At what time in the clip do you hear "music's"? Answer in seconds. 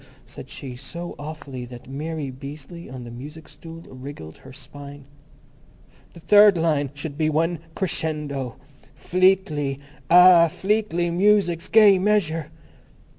11.11-11.69